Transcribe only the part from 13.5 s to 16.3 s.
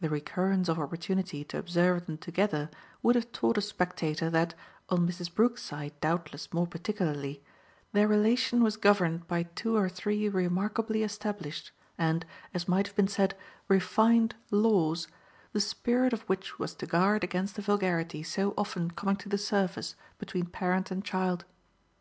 refined laws, the spirit of